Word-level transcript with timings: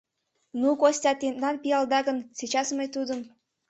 —Ну, 0.59 0.69
Костя 0.81 1.11
тендан 1.21 1.55
пиалда 1.63 1.99
гын, 2.07 2.17
сейчас 2.37 2.67
мый 2.77 2.87
тудым... 2.95 3.19